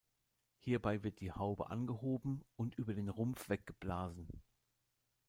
Hierbei 0.57 1.03
wird 1.03 1.19
die 1.19 1.31
Haube 1.31 1.69
angehoben 1.69 2.43
und 2.55 2.73
über 2.73 2.95
den 2.95 3.07
Rumpf 3.07 3.49
weggeblasen. 3.49 4.41